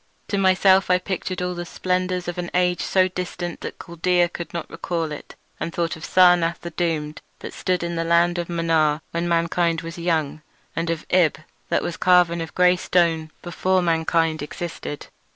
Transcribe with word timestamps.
To 0.29 0.37
myself 0.39 0.89
I 0.89 0.97
pictured 0.97 1.43
all 1.43 1.53
the 1.53 1.63
splendours 1.63 2.27
of 2.27 2.39
an 2.39 2.49
age 2.55 2.81
so 2.81 3.07
distant 3.07 3.61
that 3.61 3.77
Chaldaea 3.77 4.29
could 4.29 4.51
not 4.51 4.67
recall 4.67 5.11
it, 5.11 5.35
and 5.59 5.71
thought 5.71 5.95
of 5.95 6.03
Sarnath 6.03 6.61
the 6.61 6.71
Doomed, 6.71 7.21
that 7.41 7.53
stood 7.53 7.83
in 7.83 7.93
the 7.97 8.03
land 8.03 8.39
of 8.39 8.49
Mnar 8.49 9.01
when 9.11 9.27
mankind 9.27 9.81
was 9.81 9.99
young, 9.99 10.41
and 10.75 10.89
of 10.89 11.05
Ib, 11.11 11.37
that 11.69 11.83
was 11.83 11.97
carven 11.97 12.41
of 12.41 12.55
grey 12.55 12.77
stone 12.77 13.29
before 13.43 13.83
mankind 13.83 14.41
existed. 14.41 15.05